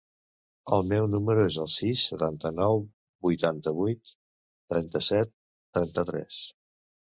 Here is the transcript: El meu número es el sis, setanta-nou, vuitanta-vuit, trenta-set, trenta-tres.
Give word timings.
El 0.77 0.85
meu 0.91 1.03
número 1.15 1.43
es 1.49 1.57
el 1.63 1.69
sis, 1.73 2.05
setanta-nou, 2.13 2.81
vuitanta-vuit, 3.29 4.15
trenta-set, 4.75 5.35
trenta-tres. 5.79 6.45